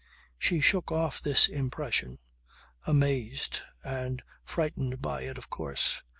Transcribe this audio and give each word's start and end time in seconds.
She 0.39 0.61
shook 0.61 0.91
off 0.91 1.21
this 1.21 1.47
impression, 1.47 2.17
amazed 2.87 3.61
and 3.83 4.23
frightened 4.43 4.99
by 4.99 5.21
it 5.25 5.37
of 5.37 5.51
course. 5.51 6.01